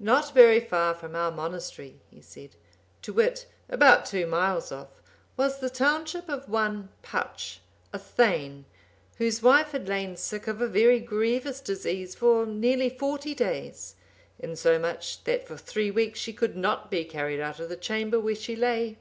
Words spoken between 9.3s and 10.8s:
wife had lain sick of a